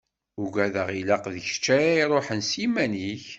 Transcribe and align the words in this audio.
Ugadeɣ 0.41 0.87
ilaq 0.99 1.23
d 1.33 1.35
kečč 1.45 1.65
ara 1.79 1.91
iruḥen 2.01 2.41
s 2.49 2.51
yiman-ik. 2.61 3.25